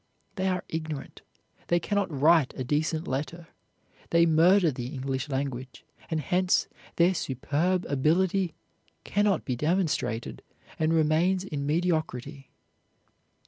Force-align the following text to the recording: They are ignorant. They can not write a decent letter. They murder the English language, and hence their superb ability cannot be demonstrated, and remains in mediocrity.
They 0.33 0.47
are 0.47 0.63
ignorant. 0.67 1.21
They 1.67 1.79
can 1.79 1.95
not 1.95 2.09
write 2.09 2.55
a 2.57 2.63
decent 2.63 3.07
letter. 3.07 3.49
They 4.09 4.25
murder 4.25 4.71
the 4.71 4.87
English 4.87 5.29
language, 5.29 5.85
and 6.09 6.19
hence 6.19 6.67
their 6.95 7.13
superb 7.13 7.85
ability 7.85 8.55
cannot 9.03 9.45
be 9.45 9.55
demonstrated, 9.55 10.41
and 10.79 10.91
remains 10.91 11.43
in 11.43 11.67
mediocrity. 11.67 12.49